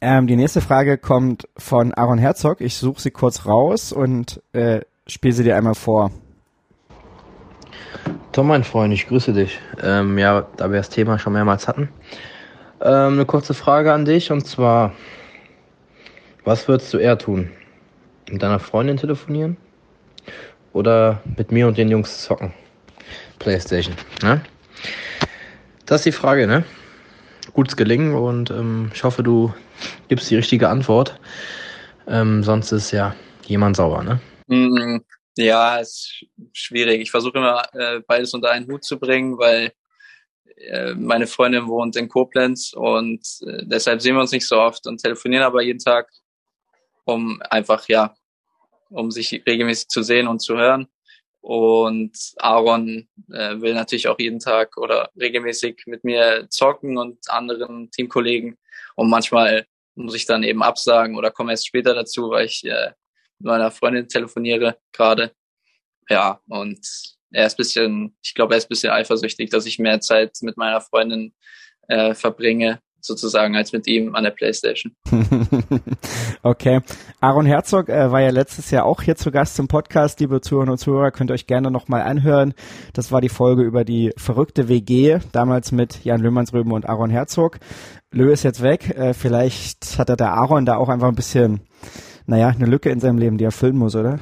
[0.00, 2.60] Ähm, die nächste Frage kommt von Aaron Herzog.
[2.60, 6.10] Ich suche sie kurz raus und äh, spiele sie dir einmal vor.
[8.32, 9.58] Tom, mein Freund, ich grüße dich.
[9.82, 11.88] Ähm, ja, da wir das Thema schon mehrmals hatten.
[12.80, 14.92] Ähm, eine kurze Frage an dich und zwar,
[16.44, 17.50] was würdest du eher tun?
[18.30, 19.56] Mit deiner Freundin telefonieren
[20.72, 22.52] oder mit mir und den Jungs zocken?
[23.38, 24.42] Playstation, ne?
[25.86, 26.64] Das ist die Frage, ne?
[27.52, 29.52] Gutes Gelingen und ähm, ich hoffe, du
[30.08, 31.18] gibst die richtige Antwort.
[32.06, 33.14] Ähm, sonst ist ja
[33.46, 34.20] jemand sauer, ne?
[34.46, 35.00] Mm,
[35.36, 37.00] ja, ist schwierig.
[37.00, 39.72] Ich versuche immer äh, beides unter einen Hut zu bringen, weil
[40.56, 44.86] äh, meine Freundin wohnt in Koblenz und äh, deshalb sehen wir uns nicht so oft
[44.86, 46.10] und telefonieren aber jeden Tag,
[47.04, 48.14] um einfach, ja,
[48.90, 50.88] um sich regelmäßig zu sehen und zu hören.
[51.40, 57.90] Und Aaron äh, will natürlich auch jeden Tag oder regelmäßig mit mir zocken und anderen
[57.90, 58.58] Teamkollegen.
[58.94, 62.92] Und manchmal muss ich dann eben absagen oder komme erst später dazu, weil ich äh,
[63.38, 65.32] mit meiner Freundin telefoniere gerade.
[66.08, 66.80] Ja, und
[67.32, 70.80] er ist bisschen, ich glaube, er ist bisschen eifersüchtig, dass ich mehr Zeit mit meiner
[70.80, 71.34] Freundin
[71.88, 74.94] äh, verbringe, sozusagen, als mit ihm an der Playstation.
[76.42, 76.80] okay.
[77.20, 80.20] Aaron Herzog äh, war ja letztes Jahr auch hier zu Gast zum Podcast.
[80.20, 82.54] Liebe Zuhörer und Zuhörer, könnt ihr euch gerne nochmal anhören.
[82.92, 87.58] Das war die Folge über die verrückte WG, damals mit Jan Löhmannsröben und Aaron Herzog.
[88.12, 88.90] Lö ist jetzt weg.
[88.90, 91.60] Äh, vielleicht hat er der Aaron da auch einfach ein bisschen,
[92.26, 94.18] naja, eine Lücke in seinem Leben, die er füllen muss, oder?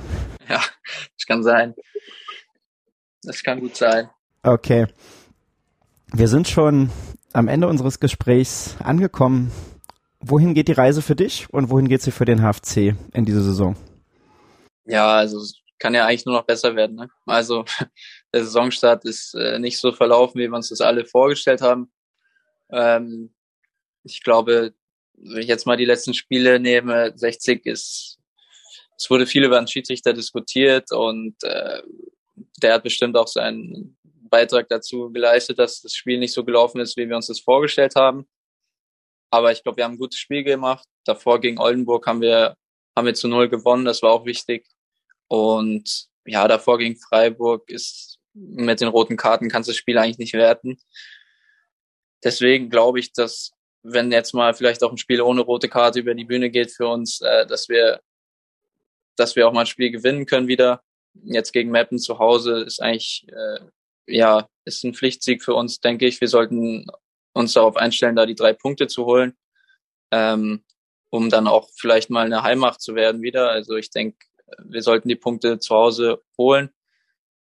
[0.48, 0.60] Ja,
[1.16, 1.74] das kann sein.
[3.22, 4.08] Das kann gut sein.
[4.42, 4.86] Okay.
[6.12, 6.90] Wir sind schon
[7.32, 9.52] am Ende unseres Gesprächs angekommen.
[10.20, 13.42] Wohin geht die Reise für dich und wohin geht sie für den HFC in dieser
[13.42, 13.76] Saison?
[14.84, 15.40] Ja, also
[15.78, 16.96] kann ja eigentlich nur noch besser werden.
[16.96, 17.08] Ne?
[17.26, 17.64] Also
[18.32, 21.92] der Saisonstart ist äh, nicht so verlaufen, wie wir uns das alle vorgestellt haben.
[22.70, 23.34] Ähm,
[24.02, 24.74] ich glaube,
[25.14, 28.18] wenn ich jetzt mal die letzten Spiele nehme, 60 ist,
[28.96, 31.82] es wurde viel über den Schiedsrichter diskutiert und äh,
[32.62, 33.97] der hat bestimmt auch seinen
[34.28, 37.94] Beitrag dazu geleistet, dass das Spiel nicht so gelaufen ist, wie wir uns das vorgestellt
[37.96, 38.26] haben.
[39.30, 40.86] Aber ich glaube, wir haben ein gutes Spiel gemacht.
[41.04, 42.56] Davor gegen Oldenburg haben wir,
[42.96, 43.84] haben wir zu null gewonnen.
[43.84, 44.66] Das war auch wichtig.
[45.28, 50.18] Und ja, davor gegen Freiburg ist mit den roten Karten kannst du das Spiel eigentlich
[50.18, 50.78] nicht werten.
[52.24, 53.52] Deswegen glaube ich, dass
[53.82, 56.88] wenn jetzt mal vielleicht auch ein Spiel ohne rote Karte über die Bühne geht für
[56.88, 58.00] uns, äh, dass wir,
[59.16, 60.82] dass wir auch mal ein Spiel gewinnen können wieder
[61.24, 63.60] jetzt gegen Mappen zu Hause ist eigentlich, äh,
[64.08, 66.20] ja, ist ein Pflichtsieg für uns, denke ich.
[66.20, 66.86] Wir sollten
[67.32, 69.36] uns darauf einstellen, da die drei Punkte zu holen,
[70.10, 70.64] ähm,
[71.10, 73.50] um dann auch vielleicht mal eine Heimmacht zu werden wieder.
[73.50, 74.18] Also ich denke,
[74.64, 76.70] wir sollten die Punkte zu Hause holen.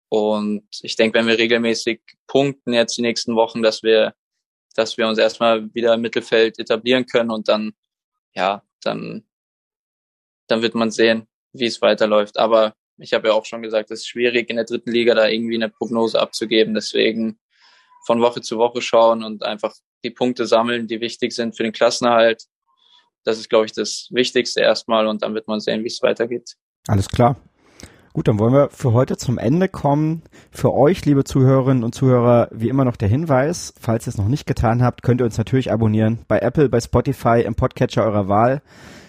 [0.10, 4.14] Und ich denke, wenn wir regelmäßig punkten jetzt die nächsten Wochen, dass wir,
[4.76, 7.74] dass wir uns erstmal wieder im Mittelfeld etablieren können und dann,
[8.34, 9.26] ja, dann,
[10.48, 12.38] dann wird man sehen, wie es weiterläuft.
[12.38, 15.28] Aber ich habe ja auch schon gesagt, es ist schwierig in der dritten Liga da
[15.28, 16.74] irgendwie eine Prognose abzugeben.
[16.74, 17.40] Deswegen
[18.06, 19.74] von Woche zu Woche schauen und einfach
[20.04, 22.46] die Punkte sammeln, die wichtig sind für den Klassenerhalt.
[23.24, 26.56] Das ist, glaube ich, das Wichtigste erstmal und dann wird man sehen, wie es weitergeht.
[26.88, 27.36] Alles klar.
[28.14, 30.24] Gut, dann wollen wir für heute zum Ende kommen.
[30.50, 34.28] Für euch, liebe Zuhörerinnen und Zuhörer, wie immer noch der Hinweis, falls ihr es noch
[34.28, 38.28] nicht getan habt, könnt ihr uns natürlich abonnieren bei Apple, bei Spotify, im Podcatcher eurer
[38.28, 38.64] Wahl.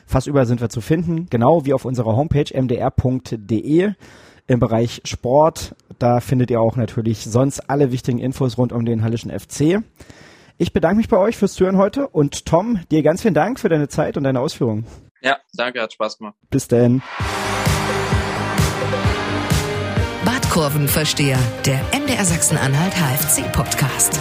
[0.09, 3.93] Fast überall sind wir zu finden, genau wie auf unserer Homepage mdr.de
[4.47, 5.75] im Bereich Sport.
[5.99, 9.83] Da findet ihr auch natürlich sonst alle wichtigen Infos rund um den Hallischen FC.
[10.57, 13.69] Ich bedanke mich bei euch fürs Zuhören heute und Tom, dir ganz vielen Dank für
[13.69, 14.87] deine Zeit und deine Ausführungen.
[15.21, 16.37] Ja, danke, hat Spaß gemacht.
[16.49, 17.03] Bis denn.
[20.25, 24.19] Badkurvenversteher, der MDR Sachsen-Anhalt HFC Podcast.